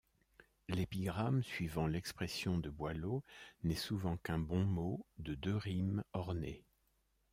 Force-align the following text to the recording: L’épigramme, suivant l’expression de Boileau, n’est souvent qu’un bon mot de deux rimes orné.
L’épigramme, 0.67 1.43
suivant 1.43 1.85
l’expression 1.85 2.57
de 2.57 2.71
Boileau, 2.71 3.23
n’est 3.63 3.75
souvent 3.75 4.17
qu’un 4.17 4.39
bon 4.39 4.65
mot 4.65 5.05
de 5.19 5.35
deux 5.35 5.55
rimes 5.55 6.03
orné. 6.13 6.65